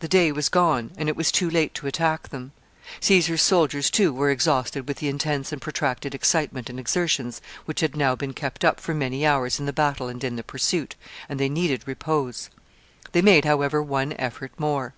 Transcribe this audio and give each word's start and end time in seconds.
The 0.00 0.06
day 0.06 0.32
was 0.32 0.50
gone, 0.50 0.90
and 0.98 1.08
it 1.08 1.16
was 1.16 1.32
too 1.32 1.48
late 1.48 1.72
to 1.76 1.86
attack 1.86 2.28
them. 2.28 2.52
Caesar's 3.00 3.40
soldiers, 3.40 3.88
too, 3.90 4.12
were 4.12 4.28
exhausted 4.30 4.86
with 4.86 4.98
the 4.98 5.08
intense 5.08 5.50
and 5.50 5.62
protracted 5.62 6.14
excitement 6.14 6.68
and 6.68 6.78
exertions 6.78 7.40
which 7.64 7.80
had 7.80 7.96
now 7.96 8.14
been 8.14 8.34
kept 8.34 8.66
up 8.66 8.80
for 8.80 8.92
many 8.92 9.24
hours 9.24 9.58
in 9.58 9.64
the 9.64 9.72
battle 9.72 10.08
and 10.08 10.22
in 10.24 10.36
the 10.36 10.42
pursuit, 10.42 10.94
and 11.26 11.40
they 11.40 11.48
needed 11.48 11.84
repose. 11.88 12.50
They 13.12 13.22
made, 13.22 13.46
however, 13.46 13.82
one 13.82 14.12
effort 14.18 14.52
more. 14.60 14.92